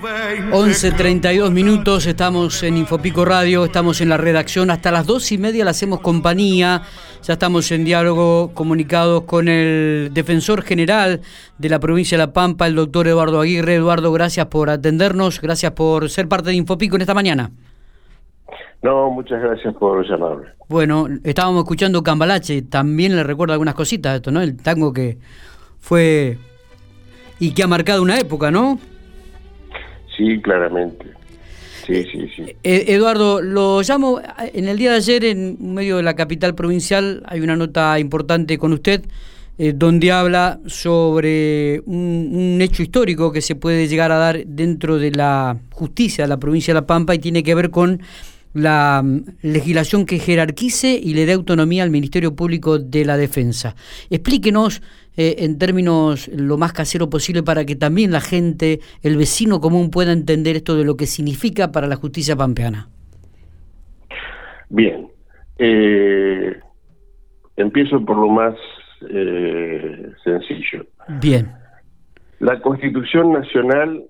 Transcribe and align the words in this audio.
11.32 0.00 1.50
minutos, 1.50 2.06
estamos 2.06 2.62
en 2.62 2.76
Infopico 2.76 3.24
Radio, 3.24 3.64
estamos 3.64 4.00
en 4.00 4.08
la 4.08 4.16
redacción, 4.16 4.70
hasta 4.70 4.92
las 4.92 5.06
dos 5.06 5.32
y 5.32 5.38
media 5.38 5.64
le 5.64 5.70
hacemos 5.70 6.00
compañía, 6.00 6.82
ya 7.22 7.32
estamos 7.32 7.72
en 7.72 7.84
diálogo 7.84 8.52
comunicados 8.54 9.24
con 9.24 9.48
el 9.48 10.10
defensor 10.12 10.62
general 10.62 11.20
de 11.58 11.68
la 11.68 11.80
provincia 11.80 12.16
de 12.16 12.26
La 12.26 12.32
Pampa, 12.32 12.68
el 12.68 12.76
doctor 12.76 13.08
Eduardo 13.08 13.40
Aguirre. 13.40 13.74
Eduardo, 13.74 14.12
gracias 14.12 14.46
por 14.46 14.70
atendernos, 14.70 15.40
gracias 15.40 15.72
por 15.72 16.08
ser 16.10 16.28
parte 16.28 16.50
de 16.50 16.56
Infopico 16.56 16.94
en 16.94 17.02
esta 17.02 17.14
mañana. 17.14 17.50
No, 18.82 19.10
muchas 19.10 19.42
gracias 19.42 19.74
por 19.74 20.08
llamarme. 20.08 20.46
Bueno, 20.68 21.08
estábamos 21.24 21.64
escuchando 21.64 22.04
Cambalache, 22.04 22.62
también 22.62 23.16
le 23.16 23.24
recuerdo 23.24 23.52
algunas 23.52 23.74
cositas 23.74 24.14
esto, 24.14 24.30
¿no? 24.30 24.40
El 24.40 24.56
tango 24.56 24.92
que 24.92 25.18
fue 25.80 26.38
y 27.40 27.52
que 27.52 27.64
ha 27.64 27.66
marcado 27.66 28.02
una 28.02 28.18
época, 28.18 28.52
¿no? 28.52 28.78
Sí, 30.18 30.40
claramente. 30.42 31.06
Sí, 31.86 32.04
sí, 32.12 32.28
sí. 32.36 32.42
Eh, 32.62 32.84
Eduardo, 32.88 33.40
lo 33.40 33.80
llamo, 33.80 34.20
en 34.52 34.68
el 34.68 34.76
día 34.76 34.90
de 34.90 34.96
ayer 34.96 35.24
en 35.24 35.56
medio 35.74 35.96
de 35.96 36.02
la 36.02 36.14
capital 36.14 36.54
provincial 36.54 37.22
hay 37.24 37.40
una 37.40 37.56
nota 37.56 37.98
importante 37.98 38.58
con 38.58 38.74
usted 38.74 39.04
eh, 39.56 39.72
donde 39.74 40.12
habla 40.12 40.60
sobre 40.66 41.80
un, 41.86 42.30
un, 42.32 42.60
hecho 42.60 42.82
histórico 42.82 43.32
que 43.32 43.40
se 43.40 43.54
puede 43.54 43.88
llegar 43.88 44.12
a 44.12 44.16
dar 44.16 44.44
dentro 44.44 44.98
de 44.98 45.12
la 45.12 45.56
justicia 45.70 46.24
de 46.24 46.28
la 46.28 46.36
provincia 46.36 46.74
de 46.74 46.80
La 46.80 46.86
Pampa 46.86 47.14
y 47.14 47.20
tiene 47.20 47.42
que 47.42 47.54
ver 47.54 47.70
con 47.70 48.02
la 48.54 49.02
mm, 49.04 49.24
legislación 49.42 50.06
que 50.06 50.18
jerarquice 50.18 50.98
y 51.02 51.14
le 51.14 51.26
dé 51.26 51.32
autonomía 51.32 51.82
al 51.82 51.90
Ministerio 51.90 52.34
Público 52.34 52.78
de 52.78 53.04
la 53.04 53.16
Defensa. 53.16 53.74
Explíquenos 54.10 54.82
eh, 55.16 55.44
en 55.44 55.58
términos 55.58 56.28
lo 56.28 56.58
más 56.58 56.72
casero 56.72 57.10
posible 57.10 57.42
para 57.42 57.64
que 57.64 57.74
también 57.74 58.12
la 58.12 58.20
gente, 58.20 58.78
el 59.02 59.16
vecino 59.16 59.60
común 59.60 59.90
pueda 59.90 60.12
entender 60.12 60.54
esto 60.54 60.76
de 60.76 60.84
lo 60.84 60.96
que 60.96 61.06
significa 61.06 61.72
para 61.72 61.88
la 61.88 61.96
justicia 61.96 62.36
pampeana. 62.36 62.88
Bien, 64.68 65.08
eh, 65.58 66.56
empiezo 67.56 68.04
por 68.04 68.16
lo 68.16 68.28
más 68.28 68.54
eh, 69.10 70.12
sencillo. 70.22 70.86
Bien. 71.20 71.50
La 72.38 72.60
Constitución 72.60 73.32
Nacional 73.32 74.04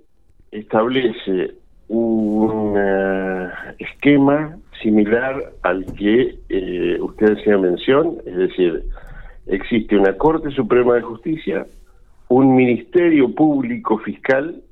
establece 0.51 1.55
un 1.89 2.77
esquema 3.79 4.59
similar 4.83 5.53
al 5.63 5.87
que 5.95 6.39
eh, 6.49 6.99
usted 7.01 7.39
hacía 7.39 7.59
mención, 7.59 8.19
es 8.27 8.37
decir, 8.37 8.85
existe 9.47 9.97
una 9.97 10.17
Corte 10.17 10.51
Suprema 10.51 10.95
de 10.95 11.03
Justicia, 11.03 11.67
un 12.29 12.55
Ministerio 12.55 13.35
Público 13.35 13.99
Fiscal 13.99 14.63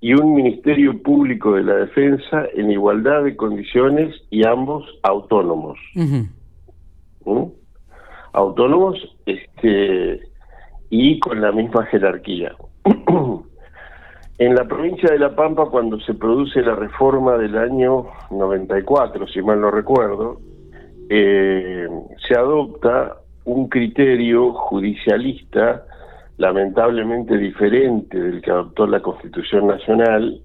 y 0.00 0.14
un 0.14 0.34
Ministerio 0.34 1.00
Público 1.02 1.54
de 1.54 1.62
la 1.62 1.74
Defensa 1.74 2.44
en 2.54 2.70
igualdad 2.70 3.24
de 3.24 3.36
condiciones 3.36 4.14
y 4.30 4.46
ambos 4.46 4.84
autónomos. 5.02 5.78
¿Mm? 5.94 7.44
Autónomos 8.32 8.96
este, 9.26 10.20
y 10.90 11.18
con 11.20 11.40
la 11.40 11.52
misma 11.52 11.84
jerarquía. 11.86 12.54
En 14.40 14.54
la 14.54 14.64
provincia 14.64 15.10
de 15.10 15.18
La 15.18 15.36
Pampa, 15.36 15.66
cuando 15.66 16.00
se 16.00 16.14
produce 16.14 16.62
la 16.62 16.74
reforma 16.74 17.36
del 17.36 17.58
año 17.58 18.06
94, 18.30 19.26
si 19.28 19.42
mal 19.42 19.60
no 19.60 19.70
recuerdo, 19.70 20.40
eh, 21.10 21.86
se 22.26 22.34
adopta 22.34 23.18
un 23.44 23.68
criterio 23.68 24.54
judicialista 24.54 25.84
lamentablemente 26.38 27.36
diferente 27.36 28.18
del 28.18 28.40
que 28.40 28.50
adoptó 28.50 28.86
la 28.86 29.00
Constitución 29.00 29.66
Nacional 29.66 30.40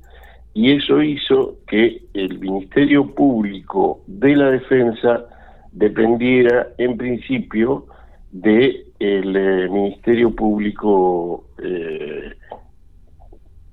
y 0.53 0.75
eso 0.75 1.01
hizo 1.01 1.59
que 1.65 2.01
el 2.13 2.37
Ministerio 2.37 3.15
Público 3.15 4.01
de 4.07 4.35
la 4.35 4.51
Defensa 4.51 5.23
dependiera 5.71 6.67
en 6.77 6.97
principio 6.97 7.85
del 8.29 8.87
eh, 8.99 9.69
Ministerio 9.71 10.35
Público 10.35 11.44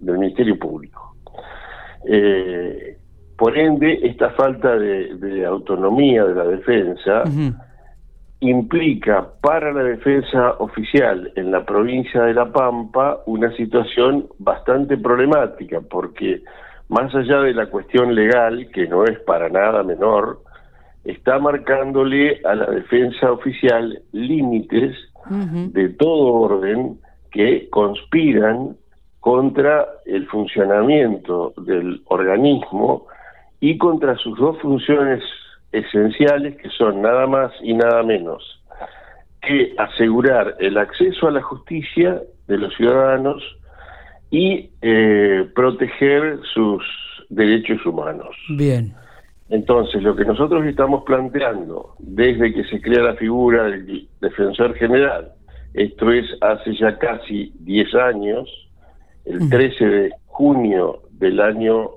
del 0.03 0.19
Ministerio 0.19 0.59
Público. 0.59 1.17
Eh, 2.07 2.99
por 3.37 3.57
ende, 3.57 3.99
esta 4.03 4.31
falta 4.31 4.77
de, 4.77 5.45
autonomía 5.47 6.25
de 6.25 6.35
la 6.35 6.45
defensa 6.45 7.25
implica 8.41 9.29
para 9.41 9.73
la 9.73 9.85
defensa 9.85 10.53
oficial 10.59 11.33
en 11.37 11.51
la 11.51 11.65
provincia 11.65 12.23
de 12.23 12.35
La 12.35 12.53
Pampa 12.53 13.21
una 13.27 13.51
situación 13.57 14.27
bastante 14.39 14.97
problemática, 14.97 15.81
porque 15.81 16.43
más 16.89 17.15
allá 17.15 17.41
de 17.41 17.55
la 17.55 17.67
cuestión 17.67 18.15
legal, 18.15 18.69
que 18.73 18.87
no 18.87 19.05
es 19.05 19.19
para 19.21 19.49
nada 19.49 19.83
menor, 19.83 20.41
está 21.05 21.39
marcándole 21.39 22.41
a 22.45 22.55
la 22.55 22.67
defensa 22.67 23.33
oficial 23.33 24.03
límites 24.13 24.97
de 25.31 25.89
todo 25.91 26.33
orden 26.35 26.99
que 27.31 27.69
conspiran 27.71 28.77
contra 29.23 29.87
el 30.05 30.27
funcionamiento 30.27 31.55
del 31.57 32.03
organismo 32.07 33.07
y 33.61 33.79
contra 33.79 34.17
sus 34.17 34.37
dos 34.37 34.59
funciones 34.61 35.23
esenciales 35.71 36.57
que 36.57 36.69
son 36.71 37.01
nada 37.01 37.29
más 37.29 37.53
y 37.63 37.73
nada 37.73 38.03
menos 38.03 38.43
que 39.41 39.75
asegurar 39.79 40.57
el 40.59 40.77
acceso 40.77 41.29
a 41.29 41.31
la 41.31 41.41
justicia 41.41 42.21
de 42.49 42.59
los 42.59 42.75
ciudadanos 42.75 43.41
y 44.33 44.71
eh, 44.83 45.49
proteger 45.55 46.41
sus 46.53 46.83
derechos 47.29 47.87
humanos. 47.87 48.35
Bien. 48.49 48.93
Entonces, 49.51 50.03
lo 50.03 50.17
que 50.17 50.25
nosotros 50.25 50.67
estamos 50.67 51.05
planteando 51.05 51.95
desde 52.01 52.53
que 52.53 52.65
se 52.65 52.81
crea 52.81 53.03
la 53.03 53.15
figura 53.15 53.65
del 53.69 54.09
defensor 54.21 54.75
general, 54.75 55.31
esto 55.75 56.11
es 56.11 56.25
hace 56.41 56.75
ya 56.75 56.99
casi 56.99 57.53
10 57.61 57.95
años, 57.95 58.49
el 59.25 59.49
13 59.49 59.85
de 59.85 60.11
junio 60.27 61.03
del 61.13 61.41
año 61.41 61.91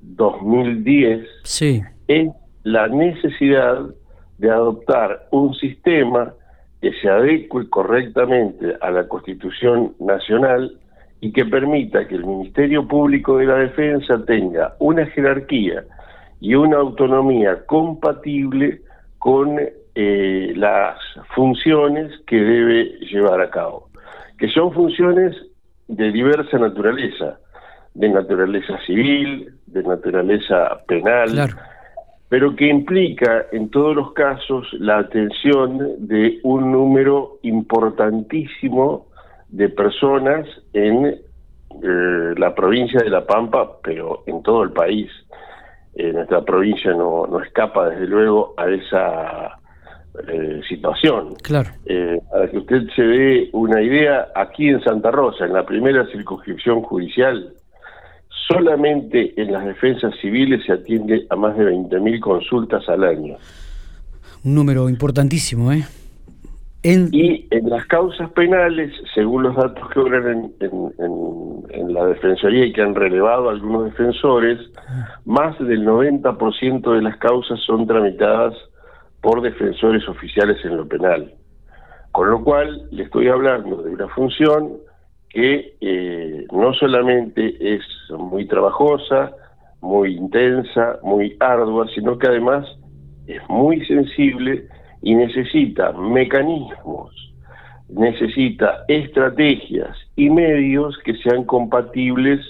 2010, 0.00 1.26
sí. 1.44 1.82
es 2.08 2.30
la 2.62 2.88
necesidad 2.88 3.78
de 4.38 4.50
adoptar 4.50 5.28
un 5.30 5.54
sistema 5.54 6.32
que 6.80 6.92
se 7.02 7.08
adecue 7.08 7.68
correctamente 7.68 8.74
a 8.80 8.90
la 8.90 9.06
Constitución 9.06 9.94
Nacional 10.00 10.78
y 11.20 11.32
que 11.32 11.44
permita 11.44 12.08
que 12.08 12.14
el 12.14 12.24
Ministerio 12.24 12.88
Público 12.88 13.36
de 13.36 13.46
la 13.46 13.56
Defensa 13.56 14.24
tenga 14.24 14.74
una 14.78 15.04
jerarquía 15.06 15.84
y 16.40 16.54
una 16.54 16.78
autonomía 16.78 17.66
compatible 17.66 18.80
con 19.18 19.58
eh, 19.94 20.52
las 20.56 20.96
funciones 21.34 22.10
que 22.26 22.36
debe 22.36 22.84
llevar 23.10 23.42
a 23.42 23.50
cabo, 23.50 23.90
que 24.38 24.48
son 24.48 24.72
funciones 24.72 25.36
de 25.90 26.12
diversa 26.12 26.56
naturaleza, 26.58 27.38
de 27.94 28.08
naturaleza 28.08 28.78
civil, 28.86 29.52
de 29.66 29.82
naturaleza 29.82 30.80
penal, 30.86 31.50
pero 32.28 32.54
que 32.54 32.68
implica 32.68 33.46
en 33.50 33.70
todos 33.70 33.96
los 33.96 34.12
casos 34.12 34.68
la 34.74 34.98
atención 34.98 36.06
de 36.06 36.38
un 36.44 36.70
número 36.70 37.38
importantísimo 37.42 39.08
de 39.48 39.68
personas 39.68 40.46
en 40.72 41.06
eh, 41.06 42.34
la 42.36 42.54
provincia 42.54 43.00
de 43.00 43.10
La 43.10 43.26
Pampa, 43.26 43.78
pero 43.82 44.22
en 44.26 44.42
todo 44.44 44.62
el 44.62 44.70
país. 44.70 45.10
Eh, 45.94 46.12
nuestra 46.12 46.42
provincia 46.42 46.92
no, 46.92 47.26
no 47.26 47.40
escapa 47.40 47.88
desde 47.88 48.06
luego 48.06 48.54
a 48.56 48.70
esa 48.70 49.59
eh, 50.28 50.60
situación. 50.68 51.34
Claro. 51.42 51.70
Eh, 51.86 52.20
para 52.30 52.50
que 52.50 52.58
usted 52.58 52.82
se 52.96 53.02
dé 53.02 53.50
una 53.52 53.80
idea, 53.80 54.28
aquí 54.34 54.68
en 54.68 54.82
Santa 54.82 55.10
Rosa, 55.10 55.44
en 55.44 55.52
la 55.52 55.64
primera 55.64 56.06
circunscripción 56.06 56.82
judicial, 56.82 57.52
solamente 58.48 59.40
en 59.40 59.52
las 59.52 59.64
defensas 59.64 60.12
civiles 60.20 60.64
se 60.66 60.72
atiende 60.72 61.26
a 61.30 61.36
más 61.36 61.56
de 61.56 61.64
20.000 61.64 62.20
consultas 62.20 62.88
al 62.88 63.04
año. 63.04 63.36
Un 64.44 64.54
número 64.54 64.88
importantísimo, 64.88 65.72
¿eh? 65.72 65.84
Y 66.82 67.46
en 67.50 67.68
las 67.68 67.84
causas 67.86 68.30
penales, 68.30 68.90
según 69.14 69.42
los 69.42 69.54
datos 69.54 69.86
que 69.90 70.00
obran 70.00 70.50
en, 70.60 71.94
la 71.94 72.06
Defensoría 72.06 72.66
y 72.66 72.72
que 72.72 72.82
han 72.82 72.94
relevado 72.94 73.50
algunos 73.50 73.84
defensores, 73.86 74.58
más 75.24 75.58
del 75.58 75.84
90% 75.84 76.94
de 76.94 77.02
las 77.02 77.16
causas 77.18 77.60
son 77.60 77.86
tramitadas 77.86 78.54
por 79.20 79.42
defensores 79.42 80.08
oficiales 80.08 80.64
en 80.64 80.76
lo 80.76 80.88
penal. 80.88 81.34
Con 82.12 82.30
lo 82.30 82.42
cual, 82.42 82.88
le 82.90 83.04
estoy 83.04 83.28
hablando 83.28 83.82
de 83.82 83.90
una 83.90 84.08
función 84.08 84.78
que 85.28 85.76
eh, 85.80 86.46
no 86.52 86.74
solamente 86.74 87.56
es 87.60 87.82
muy 88.10 88.46
trabajosa, 88.46 89.32
muy 89.80 90.16
intensa, 90.16 90.98
muy 91.02 91.36
ardua, 91.38 91.86
sino 91.94 92.18
que 92.18 92.26
además 92.26 92.66
es 93.26 93.40
muy 93.48 93.84
sensible 93.86 94.66
y 95.02 95.14
necesita 95.14 95.92
mecanismos, 95.92 97.14
necesita 97.88 98.84
estrategias 98.88 99.96
y 100.16 100.30
medios 100.30 100.98
que 101.04 101.14
sean 101.14 101.44
compatibles 101.44 102.40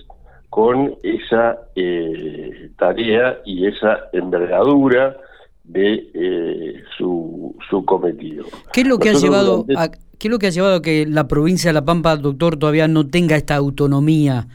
con 0.49 0.95
esa 1.03 1.59
eh, 1.77 2.71
tarea 2.77 3.39
y 3.45 3.67
esa 3.67 4.09
envergadura 4.13 5.17
de 5.65 6.11
eh, 6.15 6.83
su, 6.97 7.57
su 7.69 7.85
cometido. 7.85 8.45
¿Qué 8.73 8.81
es 8.83 8.89
lo 8.89 8.99
que 8.99 9.11
ha 9.11 9.15
llevado 9.15 9.65
a, 9.77 9.89
qué 9.91 10.29
es 10.29 10.31
lo 10.31 10.39
que 10.39 10.49
ha 10.49 10.51
llevado 10.51 10.77
a 10.77 10.83
que 10.83 11.07
la 11.07 11.29
provincia 11.29 11.71
de 11.71 11.75
La 11.75 11.85
Pampa, 11.85 12.17
doctor, 12.17 12.57
todavía 12.57 12.89
no 12.89 13.07
tenga 13.07 13.37
esta 13.37 13.57
autonomía? 13.57 14.47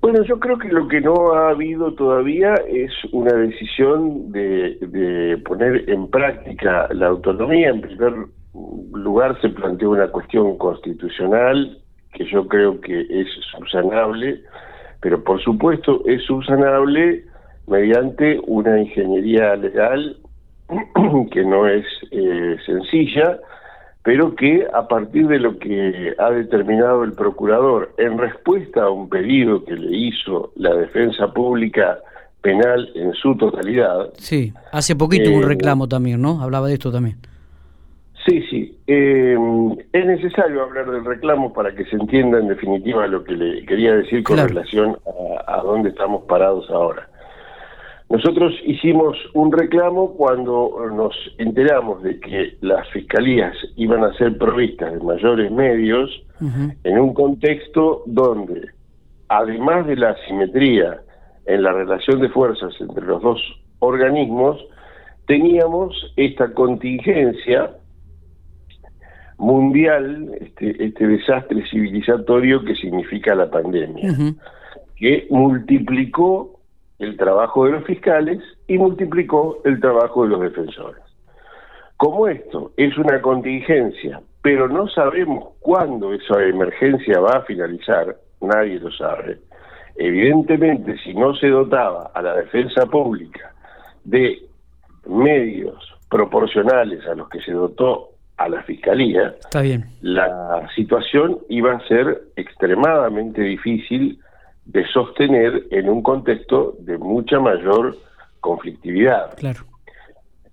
Bueno, 0.00 0.22
yo 0.24 0.38
creo 0.38 0.58
que 0.58 0.68
lo 0.68 0.86
que 0.86 1.00
no 1.00 1.32
ha 1.32 1.48
habido 1.48 1.94
todavía 1.94 2.54
es 2.68 2.92
una 3.12 3.32
decisión 3.32 4.30
de, 4.32 4.76
de 4.80 5.38
poner 5.38 5.88
en 5.88 6.08
práctica 6.08 6.88
la 6.92 7.06
autonomía. 7.06 7.70
En 7.70 7.80
primer 7.80 8.12
lugar, 8.92 9.40
se 9.40 9.48
planteó 9.48 9.90
una 9.90 10.08
cuestión 10.08 10.58
constitucional 10.58 11.78
que 12.12 12.26
yo 12.30 12.46
creo 12.46 12.80
que 12.80 13.00
es 13.00 13.26
subsanable, 13.50 14.42
pero 15.00 15.24
por 15.24 15.42
supuesto 15.42 16.02
es 16.06 16.22
subsanable 16.24 17.24
mediante 17.66 18.40
una 18.46 18.80
ingeniería 18.80 19.56
legal 19.56 20.16
que 21.30 21.44
no 21.44 21.66
es 21.66 21.84
eh, 22.10 22.56
sencilla, 22.64 23.38
pero 24.02 24.34
que 24.34 24.66
a 24.72 24.86
partir 24.86 25.26
de 25.26 25.38
lo 25.38 25.58
que 25.58 26.14
ha 26.18 26.30
determinado 26.30 27.04
el 27.04 27.12
procurador 27.12 27.94
en 27.98 28.18
respuesta 28.18 28.84
a 28.84 28.90
un 28.90 29.08
pedido 29.08 29.64
que 29.64 29.74
le 29.74 29.96
hizo 29.96 30.52
la 30.56 30.74
defensa 30.74 31.32
pública 31.32 31.98
penal 32.42 32.90
en 32.94 33.14
su 33.14 33.34
totalidad. 33.36 34.10
Sí, 34.18 34.52
hace 34.70 34.94
poquito 34.94 35.30
un 35.30 35.44
eh, 35.44 35.46
reclamo 35.46 35.88
también, 35.88 36.20
¿no? 36.20 36.42
Hablaba 36.42 36.68
de 36.68 36.74
esto 36.74 36.92
también. 36.92 37.16
Sí, 38.26 38.42
sí. 38.50 38.78
Eh, 38.86 39.36
es 39.92 40.06
necesario 40.06 40.62
hablar 40.62 40.90
del 40.90 41.04
reclamo 41.04 41.52
para 41.52 41.74
que 41.74 41.84
se 41.84 41.96
entienda 41.96 42.38
en 42.38 42.48
definitiva 42.48 43.06
lo 43.06 43.22
que 43.22 43.32
le 43.32 43.66
quería 43.66 43.94
decir 43.94 44.22
con 44.22 44.38
relación 44.38 44.96
a, 45.46 45.58
dónde 45.62 45.90
estamos 45.90 46.24
parados 46.24 46.68
ahora. 46.70 47.08
Nosotros 48.14 48.54
hicimos 48.64 49.16
un 49.32 49.50
reclamo 49.50 50.14
cuando 50.14 50.70
nos 50.94 51.12
enteramos 51.38 52.00
de 52.04 52.20
que 52.20 52.56
las 52.60 52.88
fiscalías 52.90 53.56
iban 53.74 54.04
a 54.04 54.14
ser 54.14 54.38
provistas 54.38 54.92
de 54.92 55.00
mayores 55.00 55.50
medios 55.50 56.22
en 56.84 56.98
un 57.00 57.12
contexto 57.12 58.04
donde, 58.06 58.68
además 59.28 59.88
de 59.88 59.96
la 59.96 60.10
asimetría 60.10 61.00
en 61.46 61.64
la 61.64 61.72
relación 61.72 62.20
de 62.20 62.28
fuerzas 62.28 62.72
entre 62.78 63.04
los 63.04 63.20
dos 63.20 63.40
organismos, 63.80 64.64
teníamos 65.26 66.12
esta 66.14 66.54
contingencia 66.54 67.72
mundial 69.38 70.30
este, 70.40 70.84
este 70.84 71.08
desastre 71.08 71.64
civilizatorio 71.68 72.64
que 72.64 72.76
significa 72.76 73.34
la 73.34 73.50
pandemia, 73.50 74.12
que 74.94 75.26
multiplicó 75.30 76.53
el 77.04 77.16
trabajo 77.16 77.64
de 77.66 77.72
los 77.72 77.84
fiscales 77.84 78.40
y 78.66 78.78
multiplicó 78.78 79.60
el 79.64 79.80
trabajo 79.80 80.24
de 80.24 80.30
los 80.30 80.40
defensores. 80.40 81.02
Como 81.96 82.26
esto 82.28 82.72
es 82.76 82.96
una 82.98 83.20
contingencia, 83.22 84.20
pero 84.42 84.68
no 84.68 84.88
sabemos 84.88 85.54
cuándo 85.60 86.12
esa 86.12 86.42
emergencia 86.42 87.20
va 87.20 87.38
a 87.38 87.42
finalizar, 87.42 88.16
nadie 88.40 88.80
lo 88.80 88.90
sabe, 88.90 89.38
evidentemente 89.96 90.96
si 91.04 91.14
no 91.14 91.34
se 91.36 91.48
dotaba 91.48 92.10
a 92.14 92.20
la 92.20 92.34
defensa 92.36 92.84
pública 92.86 93.54
de 94.04 94.42
medios 95.06 95.76
proporcionales 96.10 97.06
a 97.06 97.14
los 97.14 97.28
que 97.28 97.40
se 97.40 97.52
dotó 97.52 98.10
a 98.36 98.48
la 98.48 98.62
fiscalía, 98.64 99.28
Está 99.38 99.60
bien. 99.60 99.84
la 100.02 100.68
situación 100.74 101.38
iba 101.48 101.72
a 101.72 101.86
ser 101.86 102.22
extremadamente 102.36 103.40
difícil 103.42 104.18
de 104.66 104.86
sostener 104.86 105.66
en 105.70 105.88
un 105.88 106.02
contexto 106.02 106.74
de 106.80 106.98
mucha 106.98 107.38
mayor 107.38 107.96
conflictividad. 108.40 109.36
Claro. 109.36 109.60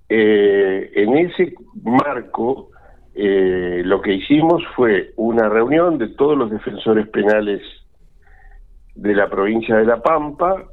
Eh, 0.10 0.92
en 0.96 1.18
ese 1.18 1.54
marco, 1.84 2.70
eh, 3.14 3.82
lo 3.86 4.02
que 4.02 4.14
hicimos 4.14 4.64
fue 4.76 5.12
una 5.16 5.50
reunión 5.50 5.98
de 5.98 6.10
todos 6.10 6.38
los 6.38 6.52
defensores 6.52 7.08
penales 7.08 7.62
de 8.96 9.16
la 9.16 9.30
provincia 9.30 9.78
de 9.78 9.86
La 9.86 10.02
Pampa 10.02 10.66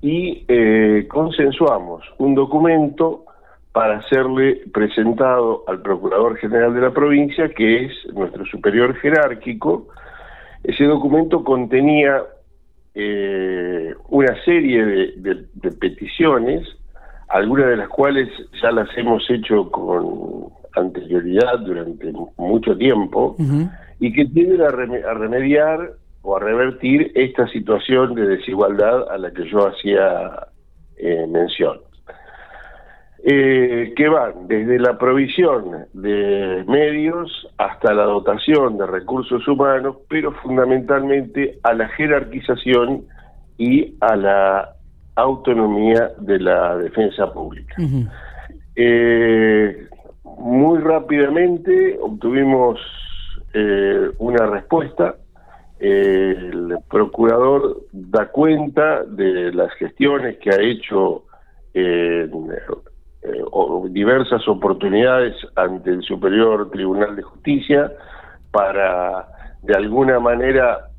y 0.00 0.44
eh, 0.48 1.06
consensuamos 1.08 2.04
un 2.18 2.34
documento 2.34 3.24
para 3.72 4.02
serle 4.08 4.62
presentado 4.72 5.64
al 5.66 5.82
Procurador 5.82 6.36
General 6.38 6.74
de 6.74 6.80
la 6.80 6.90
provincia, 6.90 7.48
que 7.48 7.86
es 7.86 7.92
nuestro 8.12 8.44
superior 8.46 8.94
jerárquico. 8.96 9.88
Ese 10.64 10.84
documento 10.84 11.44
contenía 11.44 12.22
eh, 12.94 13.94
una 14.08 14.44
serie 14.44 14.84
de, 15.16 15.72
peticiones, 15.72 16.66
algunas 17.28 17.66
de 17.68 17.76
las 17.76 17.88
cuales 17.88 18.28
ya 18.60 18.70
las 18.70 18.88
hemos 18.96 19.28
hecho 19.30 19.70
con 19.70 20.48
anterioridad 20.74 21.60
durante 21.60 22.12
mucho 22.36 22.76
tiempo, 22.76 23.36
y 24.00 24.12
que 24.12 24.24
tienden 24.26 24.62
a, 24.62 24.68
remediar 24.70 25.92
o 26.22 26.36
a 26.36 26.40
revertir 26.40 27.12
esta 27.14 27.48
situación 27.48 28.14
de 28.14 28.26
desigualdad 28.26 29.10
a 29.10 29.18
la 29.18 29.32
que 29.32 29.48
yo 29.48 29.68
hacía 29.68 30.48
eh, 30.96 31.26
mención 31.28 31.87
eh, 33.30 33.92
que 33.94 34.08
van 34.08 34.48
desde 34.48 34.78
la 34.78 34.96
provisión 34.96 35.84
de 35.92 36.64
medios 36.66 37.30
hasta 37.58 37.92
la 37.92 38.04
dotación 38.04 38.78
de 38.78 38.86
recursos 38.86 39.46
humanos, 39.46 39.98
pero 40.08 40.32
fundamentalmente 40.32 41.58
a 41.62 41.74
la 41.74 41.88
jerarquización 41.88 43.04
y 43.58 43.96
a 44.00 44.16
la 44.16 44.70
autonomía 45.14 46.12
de 46.20 46.38
la 46.38 46.78
defensa 46.78 47.30
pública. 47.30 47.76
eh, 48.74 49.88
muy 50.38 50.78
rápidamente 50.78 51.98
obtuvimos 52.00 52.80
eh, 53.52 54.08
una 54.20 54.46
respuesta. 54.46 55.16
el 55.78 56.78
procurador 56.88 57.82
da 57.92 58.28
cuenta 58.28 59.04
de 59.04 59.52
las 59.52 59.70
gestiones 59.74 60.38
que 60.38 60.48
ha 60.48 60.60
hecho 60.62 61.24
eh, 63.22 63.42
diversas 63.90 64.46
oportunidades 64.48 65.34
ante 65.56 65.90
el 65.90 66.02
Superior 66.02 66.70
Tribunal 66.70 67.16
de 67.16 67.22
Justicia 67.22 67.92
para 68.50 69.28
de 69.62 69.74
alguna 69.74 70.20
manera 70.20 70.90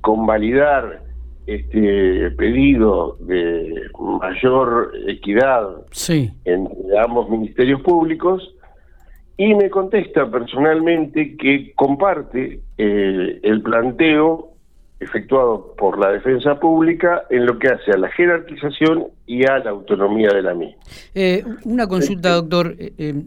convalidar 0.00 1.02
este 1.46 2.30
pedido 2.32 3.16
de 3.20 3.82
mayor 4.20 4.92
equidad 5.06 5.66
entre 6.44 6.98
ambos 6.98 7.30
ministerios 7.30 7.80
públicos 7.80 8.54
y 9.38 9.54
me 9.54 9.70
contesta 9.70 10.30
personalmente 10.30 11.36
que 11.36 11.72
comparte 11.74 12.60
eh, 12.76 13.40
el 13.42 13.62
planteo 13.62 14.47
efectuado 15.00 15.74
por 15.76 15.98
la 15.98 16.10
defensa 16.10 16.58
pública 16.58 17.22
en 17.30 17.46
lo 17.46 17.58
que 17.58 17.68
hace 17.68 17.92
a 17.92 17.96
la 17.96 18.08
jerarquización 18.08 19.06
y 19.26 19.46
a 19.46 19.58
la 19.58 19.70
autonomía 19.70 20.30
de 20.30 20.42
la 20.42 20.54
misma. 20.54 20.76
Eh, 21.14 21.44
una 21.64 21.86
consulta, 21.86 22.30
doctor. 22.30 22.74
Eh, 22.78 22.92
eh, 22.98 23.22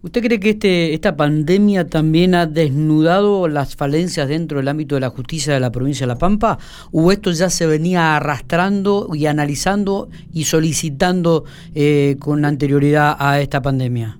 ¿Usted 0.00 0.22
cree 0.22 0.38
que 0.38 0.50
este, 0.50 0.94
esta 0.94 1.16
pandemia 1.16 1.88
también 1.88 2.36
ha 2.36 2.46
desnudado 2.46 3.48
las 3.48 3.74
falencias 3.74 4.28
dentro 4.28 4.58
del 4.58 4.68
ámbito 4.68 4.94
de 4.94 5.00
la 5.00 5.10
justicia 5.10 5.52
de 5.52 5.58
la 5.58 5.72
provincia 5.72 6.06
de 6.06 6.12
La 6.12 6.18
Pampa? 6.18 6.58
¿O 6.92 7.10
esto 7.10 7.32
ya 7.32 7.50
se 7.50 7.66
venía 7.66 8.14
arrastrando 8.16 9.08
y 9.12 9.26
analizando 9.26 10.08
y 10.32 10.44
solicitando 10.44 11.44
con 12.20 12.44
anterioridad 12.44 13.16
a 13.18 13.40
esta 13.40 13.60
pandemia? 13.60 14.18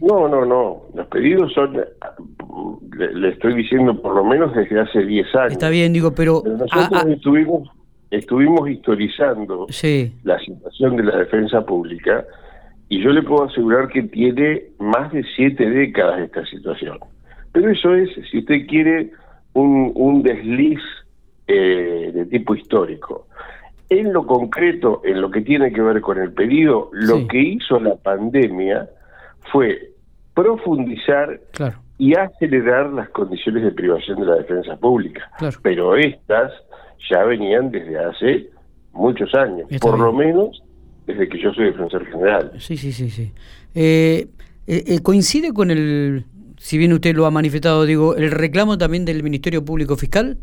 No, 0.00 0.28
no, 0.28 0.44
no. 0.44 0.82
Los 0.94 1.06
pedidos 1.08 1.52
son 1.52 1.76
le, 2.96 3.28
estoy 3.28 3.54
diciendo 3.54 4.00
por 4.00 4.14
lo 4.14 4.24
menos 4.24 4.54
desde 4.54 4.80
hace 4.80 5.04
10 5.04 5.34
años. 5.34 5.52
Está 5.52 5.70
bien, 5.70 5.92
digo, 5.92 6.14
pero... 6.14 6.42
nosotros 6.44 7.06
estuvimos 7.06 7.68
estuvimos 8.10 8.68
historizando 8.68 9.68
la 10.24 10.38
situación 10.40 10.96
de 10.96 11.04
la 11.04 11.18
defensa 11.18 11.64
pública 11.64 12.24
y 12.88 13.00
yo 13.00 13.10
le 13.10 13.22
puedo 13.22 13.44
asegurar 13.44 13.88
que 13.88 14.02
tiene 14.02 14.64
más 14.80 15.12
de 15.12 15.24
siete 15.36 15.70
décadas 15.70 16.20
esta 16.20 16.44
situación. 16.46 16.98
Pero 17.52 17.70
eso 17.70 17.94
es, 17.94 18.10
si 18.30 18.38
usted 18.38 18.66
quiere, 18.66 19.12
un, 19.52 19.92
un 19.94 20.22
desliz 20.24 20.80
eh, 21.46 22.10
de 22.12 22.26
tipo 22.26 22.54
histórico. 22.54 23.28
En 23.88 24.12
lo 24.12 24.26
concreto, 24.26 25.02
en 25.04 25.20
lo 25.20 25.30
que 25.30 25.40
tiene 25.40 25.72
que 25.72 25.82
ver 25.82 26.00
con 26.00 26.18
el 26.18 26.32
pedido, 26.32 26.90
lo 26.92 27.26
que 27.28 27.38
hizo 27.40 27.78
la 27.78 27.96
pandemia 27.96 28.88
fue 29.52 29.92
profundizar 30.34 31.40
claro 31.52 31.78
y 32.00 32.14
acelerar 32.16 32.90
las 32.94 33.10
condiciones 33.10 33.62
de 33.62 33.72
privación 33.72 34.18
de 34.20 34.26
la 34.26 34.36
defensa 34.36 34.74
pública. 34.76 35.30
Pero 35.62 35.96
estas 35.96 36.50
ya 37.10 37.22
venían 37.24 37.70
desde 37.70 37.98
hace 37.98 38.50
muchos 38.92 39.34
años, 39.34 39.68
por 39.82 39.98
lo 39.98 40.10
menos 40.10 40.62
desde 41.06 41.28
que 41.28 41.38
yo 41.38 41.52
soy 41.52 41.66
defensor 41.66 42.06
general. 42.06 42.52
Sí, 42.58 42.78
sí, 42.78 42.92
sí, 42.92 43.10
sí. 43.10 43.32
Eh, 43.74 44.28
eh, 44.66 44.84
eh, 44.86 45.00
¿Coincide 45.02 45.52
con 45.52 45.70
el, 45.70 46.24
si 46.56 46.78
bien 46.78 46.94
usted 46.94 47.14
lo 47.14 47.26
ha 47.26 47.30
manifestado, 47.30 47.84
digo, 47.84 48.16
el 48.16 48.30
reclamo 48.30 48.78
también 48.78 49.04
del 49.04 49.22
Ministerio 49.22 49.62
Público 49.62 49.94
Fiscal? 49.94 50.38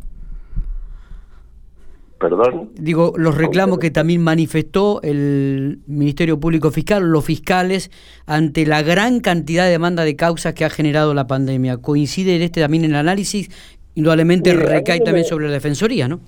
Perdón. 2.20 2.72
Digo, 2.74 3.14
los 3.16 3.38
reclamos 3.38 3.78
que 3.78 3.92
también 3.92 4.22
manifestó 4.22 5.02
el 5.04 5.80
Ministerio 5.86 6.40
Público 6.40 6.72
Fiscal, 6.72 7.04
los 7.04 7.24
fiscales, 7.24 7.92
ante 8.26 8.66
la 8.66 8.82
gran 8.82 9.20
cantidad 9.20 9.66
de 9.66 9.72
demanda 9.72 10.04
de 10.04 10.16
causas 10.16 10.54
que 10.54 10.66
ha 10.66 10.70
generado 10.70 11.14
la 11.14 11.28
pandemia. 11.28 11.78
¿Coincide 11.78 12.36
en 12.36 12.42
este 12.42 12.62
también 12.62 12.86
el 12.86 12.96
análisis? 12.96 13.50
Indudablemente 13.94 14.54
recae 14.54 15.00
también 15.02 15.26
sobre 15.26 15.48
la 15.48 15.54
Defensoría, 15.54 16.08
¿no? 16.08 16.20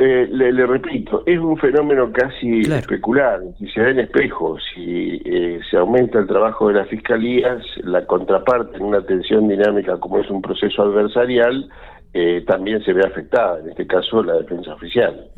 Eh, 0.00 0.28
le, 0.30 0.64
repito, 0.64 1.24
es 1.26 1.40
un 1.40 1.56
fenómeno 1.56 2.12
casi 2.12 2.60
especular, 2.60 3.40
si 3.58 3.66
se 3.66 3.80
da 3.80 3.90
en 3.90 3.98
espejo, 3.98 4.56
si 4.72 5.20
eh, 5.24 5.58
se 5.68 5.76
aumenta 5.76 6.20
el 6.20 6.28
trabajo 6.28 6.68
de 6.68 6.74
las 6.74 6.88
fiscalías, 6.88 7.64
la 7.82 8.06
contraparte 8.06 8.76
en 8.76 8.84
una 8.84 9.04
tensión 9.04 9.48
dinámica 9.48 9.98
como 9.98 10.20
es 10.20 10.30
un 10.30 10.40
proceso 10.40 10.82
adversarial, 10.82 11.68
eh, 12.14 12.42
también 12.46 12.82
se 12.84 12.94
ve 12.94 13.04
afectada, 13.04 13.60
en 13.60 13.68
este 13.68 13.86
caso 13.86 14.22
la 14.22 14.38
defensa 14.38 14.72
oficial. 14.72 15.28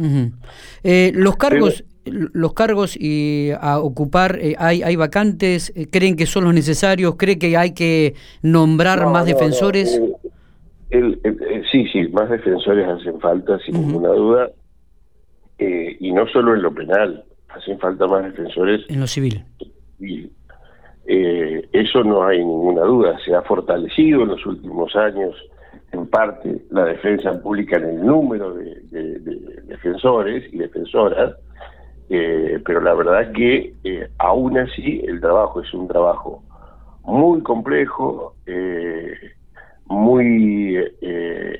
Eh, 0.84 1.10
los 1.14 1.36
cargos, 1.36 1.84
los 2.04 2.54
cargos 2.54 2.96
y 2.96 3.50
a 3.60 3.80
ocupar, 3.80 4.38
eh, 4.40 4.54
hay, 4.56 4.82
hay 4.82 4.94
vacantes, 4.94 5.74
creen 5.90 6.16
que 6.16 6.26
son 6.26 6.44
los 6.44 6.54
necesarios, 6.54 7.16
cree 7.16 7.38
que 7.38 7.56
hay 7.56 7.74
que 7.74 8.14
nombrar 8.42 9.04
más 9.06 9.26
defensores. 9.26 10.00
sí, 10.90 11.88
sí, 11.92 12.08
más 12.12 12.30
defensores 12.30 12.88
hacen 12.88 13.18
falta, 13.20 13.58
sin 13.58 13.74
ninguna 13.74 14.10
duda, 14.10 14.50
y 15.58 16.12
no 16.12 16.26
solo 16.28 16.54
en 16.54 16.62
lo 16.62 16.72
penal, 16.72 17.24
hacen 17.48 17.80
falta 17.80 18.06
más 18.06 18.24
defensores 18.24 18.82
en 18.88 19.00
lo 19.00 19.08
civil. 19.08 19.44
eso 21.72 22.04
no 22.04 22.24
hay 22.24 22.38
ninguna 22.38 22.82
duda, 22.82 23.18
se 23.24 23.34
ha 23.34 23.42
fortalecido 23.42 24.22
en 24.22 24.28
los 24.28 24.46
últimos 24.46 24.94
años 24.94 25.34
parte 26.10 26.62
la 26.70 26.84
defensa 26.84 27.40
pública 27.40 27.76
en 27.76 27.84
el 27.84 28.06
número 28.06 28.54
de, 28.54 28.80
defensores 29.64 30.52
y 30.52 30.58
defensoras, 30.58 31.34
eh, 32.08 32.60
pero 32.64 32.80
la 32.80 32.94
verdad 32.94 33.32
que 33.32 33.74
eh, 33.84 34.08
aún 34.18 34.58
así 34.58 35.00
el 35.06 35.20
trabajo 35.20 35.60
es 35.60 35.72
un 35.72 35.88
trabajo 35.88 36.42
muy 37.04 37.40
complejo, 37.42 38.34
eh, 38.46 39.14
muy 39.86 40.76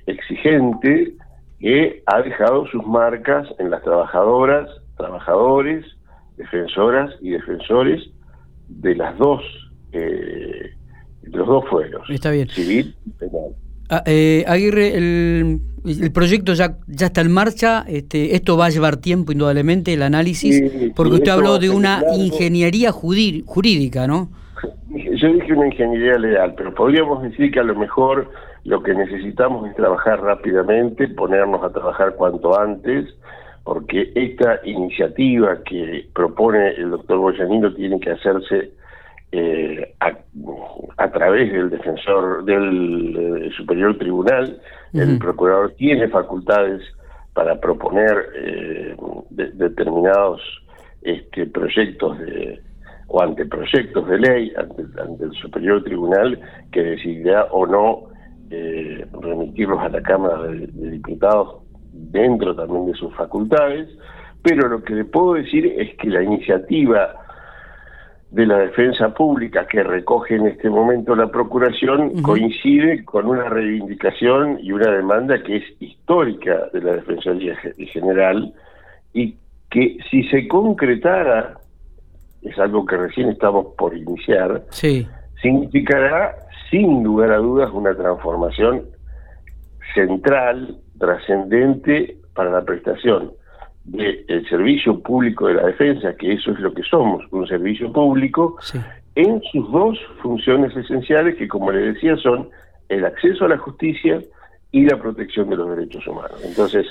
exigente, 0.07 1.15
que 1.59 2.03
ha 2.07 2.23
dejado 2.23 2.67
sus 2.67 2.87
marcas 2.87 3.49
en 3.59 3.71
las 3.71 3.83
trabajadoras, 3.83 4.71
trabajadores, 4.97 5.85
defensoras 6.37 7.11
y 7.21 7.31
defensores 7.31 8.03
de 8.69 8.95
las 8.95 9.19
dos, 9.19 9.43
de 9.91 10.73
los 11.25 11.47
dos 11.47 11.65
fueros, 11.69 12.09
Está 12.09 12.31
bien. 12.31 12.49
civil 12.49 12.95
y 13.05 13.11
penal. 13.11 13.57
Ah, 13.93 14.05
eh, 14.07 14.45
Aguirre, 14.47 14.97
el, 14.97 15.61
proyecto 16.15 16.53
ya, 16.55 16.77
ya 16.87 17.07
está 17.07 17.23
en 17.23 17.33
marcha, 17.33 17.85
este, 17.89 18.37
esto 18.37 18.57
va 18.57 18.67
a 18.67 18.71
llevar 18.71 18.99
tiempo 18.99 19.33
indudablemente, 19.33 19.93
el 19.93 20.03
análisis, 20.03 20.63
porque 20.95 21.15
usted 21.15 21.33
habló 21.33 21.59
de 21.59 21.71
una 21.71 22.05
ingeniería 22.17 22.93
jurídica, 22.93 24.07
¿no? 24.07 24.29
Yo 24.91 25.33
dije 25.33 25.53
una 25.53 25.67
ingeniería 25.67 26.19
legal, 26.19 26.55
pero 26.57 26.73
podríamos 26.73 27.23
decir 27.25 27.51
que 27.51 27.59
a 27.59 27.65
lo 27.65 27.75
mejor 27.75 28.31
lo 28.63 28.81
que 28.81 28.95
necesitamos 28.95 29.69
es 29.69 29.75
trabajar 29.75 30.21
rápidamente, 30.21 31.09
ponernos 31.09 31.65
a 31.65 31.71
trabajar 31.71 32.15
cuanto 32.15 32.57
antes, 32.57 33.07
porque 33.65 34.13
esta 34.15 34.61
iniciativa 34.65 35.63
que 35.65 36.07
propone 36.15 36.75
el 36.75 36.91
doctor 36.91 37.19
Boyanino 37.19 37.75
tiene 37.75 37.99
que 37.99 38.11
hacerse 38.11 38.71
eh, 39.33 39.95
a, 40.01 41.11
través 41.13 41.53
del 41.53 41.71
defensor 41.71 42.45
del 42.45 43.17
eh, 43.17 43.51
superior 43.57 43.97
tribunal, 43.97 44.61
el 44.93 45.19
procurador 45.19 45.73
tiene 45.77 46.09
facultades 46.09 46.83
para 47.33 47.61
proponer 47.61 48.27
eh, 48.35 48.97
determinados 49.31 50.41
este, 51.03 51.47
proyectos 51.47 52.19
de 52.19 52.61
o 53.13 53.23
anteproyectos 53.23 54.09
de 54.09 54.19
ley 54.19 54.53
ante, 54.57 54.83
el 55.25 55.33
superior 55.33 55.83
tribunal 55.83 56.39
que 56.71 56.83
decidirá 56.83 57.45
o 57.51 57.67
no 57.67 58.09
remitirlos 59.21 59.81
a 59.81 59.89
la 59.89 60.01
Cámara 60.03 60.43
de 60.43 60.91
Diputados 60.91 61.63
dentro 61.93 62.55
también 62.55 62.87
de 62.87 62.95
sus 62.95 63.15
facultades, 63.15 63.89
pero 64.43 64.69
lo 64.69 64.83
que 64.83 64.95
le 64.95 65.05
puedo 65.05 65.35
decir 65.35 65.67
es 65.67 65.97
que 65.97 66.09
la 66.09 66.23
iniciativa 66.23 67.15
de 68.31 68.47
la 68.47 68.59
defensa 68.59 69.13
pública 69.13 69.67
que 69.67 69.83
recoge 69.83 70.37
en 70.37 70.47
este 70.47 70.71
momento 70.71 71.17
la 71.17 71.29
Procuración 71.29 72.23
coincide 72.23 73.05
con 73.05 73.27
una 73.27 73.49
reivindicación 73.49 74.59
y 74.63 74.71
una 74.71 74.91
demanda 74.93 75.43
que 75.43 75.57
es 75.57 75.65
histórica 75.81 76.69
de 76.73 76.81
la 76.81 76.93
Defensoría 76.93 77.57
General 77.57 78.53
y 79.13 79.37
que 79.69 79.99
si 80.11 80.23
se 80.29 80.47
concretara, 80.47 81.59
es 82.43 82.57
algo 82.59 82.87
que 82.87 82.97
recién 82.97 83.31
estamos 83.31 83.75
por 83.77 83.97
iniciar, 83.97 84.63
significará 85.43 86.35
sin 86.71 87.03
lugar 87.03 87.33
a 87.33 87.39
dudas 87.39 87.71
una 87.73 87.95
transformación 87.97 88.85
central, 89.93 90.79
trascendente 90.99 92.17
para 92.35 92.51
la 92.51 92.63
prestación 92.63 93.33
del 93.91 94.49
servicio 94.49 95.01
público 95.01 95.49
de 95.49 95.55
la 95.55 95.67
defensa, 95.67 96.15
que 96.17 96.33
eso 96.33 96.53
es 96.53 96.61
lo 96.61 96.73
que 96.73 96.83
somos, 96.85 97.25
un 97.33 97.47
servicio 97.47 97.93
público, 97.93 98.57
en 99.17 99.43
sus 99.51 99.71
dos 99.73 99.99
funciones 100.23 100.77
esenciales, 100.77 101.37
que 101.37 101.49
como 101.49 101.73
le 101.73 101.93
decía 101.93 102.17
son 102.17 102.49
el 102.89 103.05
acceso 103.05 103.45
a 103.45 103.49
la 103.49 103.59
justicia 103.59 104.23
y 104.71 104.85
la 104.85 104.97
protección 104.97 105.51
de 105.51 105.57
los 105.57 105.77
derechos 105.77 106.07
humanos. 106.07 106.41
Entonces, 106.45 106.87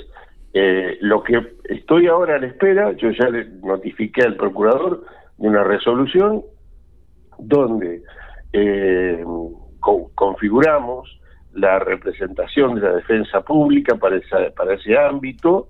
eh, 0.54 0.98
lo 1.00 1.24
que 1.24 1.42
estoy 1.66 2.08
ahora 2.08 2.36
a 2.36 2.40
la 2.40 2.48
espera, 2.48 2.92
yo 2.94 3.12
ya 3.12 3.30
le 3.30 3.46
notifiqué 3.64 4.24
al 4.24 4.36
procurador 4.36 5.06
de 5.38 5.48
una 5.48 5.64
resolución 5.64 6.44
donde 7.38 8.04
eh, 8.52 9.24
configuramos 10.16 11.18
la 11.54 11.80
representación 11.80 12.76
de 12.76 12.82
la 12.82 12.96
defensa 12.96 13.42
pública 13.42 13.96
para, 13.96 14.20
para 14.56 14.74
ese 14.74 14.98
ámbito, 14.98 15.70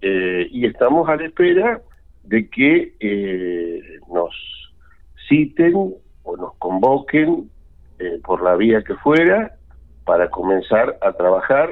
eh, 0.00 0.46
y 0.50 0.66
estamos 0.66 1.08
a 1.08 1.16
la 1.16 1.26
espera 1.26 1.80
de 2.24 2.48
que 2.48 2.94
eh, 3.00 3.82
nos 4.12 4.34
citen 5.28 5.94
o 6.22 6.36
nos 6.36 6.54
convoquen 6.54 7.50
eh, 7.98 8.20
por 8.24 8.42
la 8.42 8.54
vía 8.56 8.82
que 8.82 8.94
fuera 8.96 9.56
para 10.04 10.30
comenzar 10.30 10.96
a 11.00 11.12
trabajar 11.12 11.70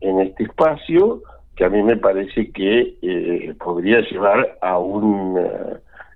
en 0.00 0.20
este 0.20 0.44
espacio 0.44 1.22
que 1.56 1.64
a 1.64 1.68
mí 1.68 1.82
me 1.82 1.96
parece 1.96 2.52
que 2.52 3.54
podría 3.58 4.00
llevar 4.02 4.58
a 4.60 4.78
un 4.78 5.36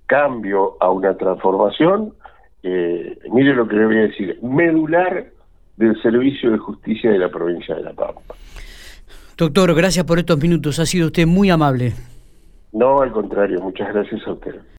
cambio, 0.07 0.77
a 0.79 0.91
una 0.91 1.17
transformación. 1.17 2.15
mire 2.63 3.55
lo 3.55 3.67
que 3.67 3.75
le 3.75 3.87
voy 3.87 3.99
a 3.99 4.03
decir, 4.03 4.39
medular 4.41 5.27
del 5.77 6.01
Servicio 6.01 6.53
de 6.53 6.59
Justicia 6.59 7.11
de 7.11 7.19
la 7.19 7.29
provincia 7.29 7.75
de 7.75 7.83
La 7.83 7.93
Pampa. 7.93 8.35
Doctor, 9.37 9.75
gracias 9.75 10.05
por 10.05 10.19
estos 10.19 10.39
minutos. 10.39 10.79
Ha 10.79 10.87
sido 10.87 11.07
usted 11.07 11.27
muy 11.27 11.51
amable. 11.51 11.93
No, 12.73 13.03
al 13.03 13.13
contrario, 13.13 13.61
muchas 13.61 13.93
gracias 13.93 14.27
a 14.27 14.33
usted. 14.33 14.63